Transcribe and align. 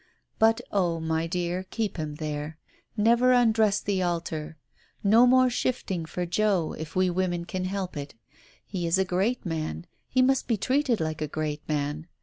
"But 0.39 0.61
oh, 0.71 0.99
my 0.99 1.27
dear, 1.27 1.63
keep 1.69 1.97
him 1.97 2.15
there. 2.15 2.57
Never 2.97 3.33
undress 3.33 3.79
the 3.79 4.01
altar. 4.01 4.57
No 5.03 5.27
more 5.27 5.47
shifting 5.47 6.05
for 6.05 6.25
Joe, 6.25 6.73
if 6.73 6.95
we 6.95 7.11
women 7.11 7.45
can 7.45 7.65
help 7.65 7.95
it. 7.95 8.15
He 8.65 8.87
is 8.87 8.97
a 8.97 9.05
great 9.05 9.45
man— 9.45 9.85
he 10.09 10.23
must 10.23 10.47
be 10.47 10.57
treated 10.57 10.99
like 11.01 11.21
a 11.21 11.27
great 11.27 11.61
man. 11.69 12.07